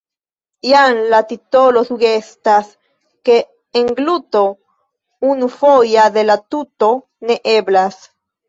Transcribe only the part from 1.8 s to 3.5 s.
sugestas, ke